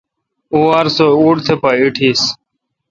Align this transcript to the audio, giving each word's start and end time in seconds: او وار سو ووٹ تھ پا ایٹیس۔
او 0.51 0.57
وار 0.67 0.87
سو 0.95 1.05
ووٹ 1.21 1.37
تھ 1.45 1.53
پا 1.61 1.69
ایٹیس۔ 1.79 2.21